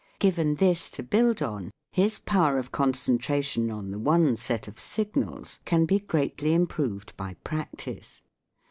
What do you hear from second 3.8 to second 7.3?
the one set of signals can be greatly improved